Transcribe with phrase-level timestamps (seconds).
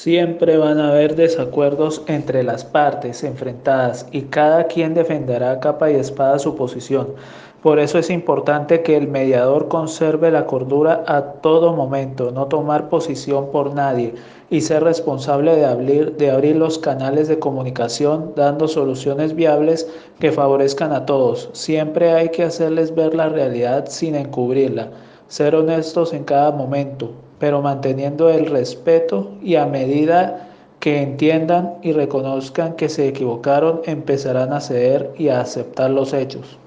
[0.00, 5.96] Siempre van a haber desacuerdos entre las partes enfrentadas y cada quien defenderá capa y
[5.96, 7.14] espada su posición.
[7.64, 12.88] Por eso es importante que el mediador conserve la cordura a todo momento, no tomar
[12.88, 14.14] posición por nadie
[14.50, 19.90] y ser responsable de abrir, de abrir los canales de comunicación dando soluciones viables
[20.20, 21.50] que favorezcan a todos.
[21.54, 24.90] Siempre hay que hacerles ver la realidad sin encubrirla,
[25.26, 30.48] ser honestos en cada momento, pero manteniendo el respeto y a medida
[30.80, 36.56] que entiendan y reconozcan que se equivocaron, empezarán a ceder y a aceptar los hechos.